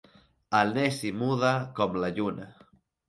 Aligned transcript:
El 0.59 0.71
neci 0.77 1.11
muda 1.19 1.53
com 1.81 2.01
la 2.05 2.11
lluna. 2.17 2.49